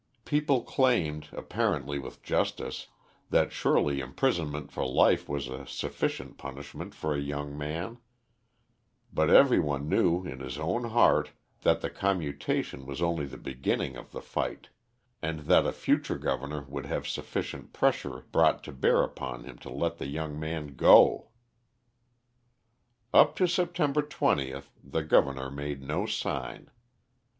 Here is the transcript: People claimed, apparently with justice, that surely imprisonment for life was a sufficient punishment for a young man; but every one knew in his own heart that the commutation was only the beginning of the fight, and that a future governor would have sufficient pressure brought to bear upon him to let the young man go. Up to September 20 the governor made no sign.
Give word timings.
People 0.25 0.63
claimed, 0.63 1.27
apparently 1.31 1.99
with 1.99 2.23
justice, 2.23 2.87
that 3.29 3.51
surely 3.51 3.99
imprisonment 3.99 4.71
for 4.71 4.83
life 4.83 5.29
was 5.29 5.47
a 5.47 5.67
sufficient 5.67 6.39
punishment 6.39 6.95
for 6.95 7.13
a 7.13 7.19
young 7.21 7.55
man; 7.55 7.99
but 9.13 9.29
every 9.29 9.59
one 9.59 9.87
knew 9.87 10.25
in 10.25 10.39
his 10.39 10.57
own 10.57 10.85
heart 10.85 11.29
that 11.61 11.81
the 11.81 11.89
commutation 11.91 12.87
was 12.87 12.99
only 12.99 13.27
the 13.27 13.37
beginning 13.37 13.95
of 13.95 14.11
the 14.11 14.23
fight, 14.23 14.69
and 15.21 15.41
that 15.41 15.67
a 15.67 15.71
future 15.71 16.17
governor 16.17 16.63
would 16.67 16.87
have 16.87 17.07
sufficient 17.07 17.71
pressure 17.71 18.25
brought 18.31 18.63
to 18.63 18.71
bear 18.71 19.03
upon 19.03 19.43
him 19.43 19.59
to 19.59 19.69
let 19.69 19.99
the 19.99 20.07
young 20.07 20.39
man 20.39 20.73
go. 20.75 21.27
Up 23.13 23.35
to 23.35 23.45
September 23.47 24.01
20 24.01 24.63
the 24.83 25.03
governor 25.03 25.51
made 25.51 25.83
no 25.83 26.07
sign. 26.07 26.71